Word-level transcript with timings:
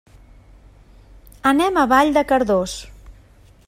Anem 1.53 1.79
a 1.83 1.87
Vall 1.95 2.13
de 2.19 2.27
Cardós. 2.35 2.79